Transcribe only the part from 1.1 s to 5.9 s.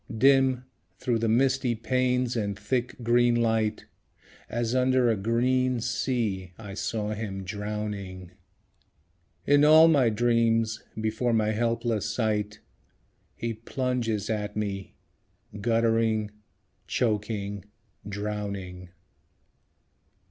the misty panes and thick green light, As under a green